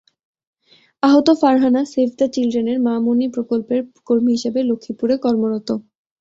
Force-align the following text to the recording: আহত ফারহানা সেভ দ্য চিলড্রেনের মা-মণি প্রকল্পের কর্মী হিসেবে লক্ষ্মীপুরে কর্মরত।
আহত 1.03 1.27
ফারহানা 1.41 1.81
সেভ 1.91 2.09
দ্য 2.13 2.25
চিলড্রেনের 2.33 2.77
মা-মণি 2.85 3.27
প্রকল্পের 3.35 3.79
কর্মী 4.07 4.31
হিসেবে 4.35 4.59
লক্ষ্মীপুরে 4.69 5.15
কর্মরত। 5.23 5.69